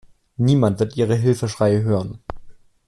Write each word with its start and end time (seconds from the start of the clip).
Niemand 0.39 0.79
wird 0.79 0.97
Ihre 0.97 1.13
Hilfeschreie 1.13 1.83
hören. 1.83 2.17